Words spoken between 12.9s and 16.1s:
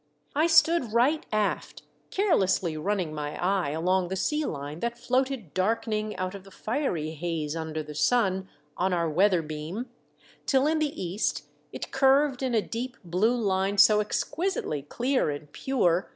blue line so exquisitely clear and pure 34S THE DEATH SHIP.